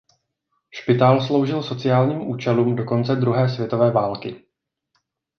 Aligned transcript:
Špitál 0.71 1.21
sloužil 1.21 1.63
sociálním 1.63 2.21
účelům 2.29 2.75
do 2.75 2.83
konce 2.85 3.15
druhé 3.15 3.49
světové 3.49 3.91
války. 3.91 4.45